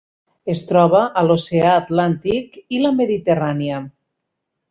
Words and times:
Es 0.53 0.61
troba 0.69 1.01
a 1.21 1.23
l'Oceà 1.27 1.75
Atlàntic 1.81 2.57
i 2.77 2.81
la 2.87 2.93
Mediterrània. 3.01 3.83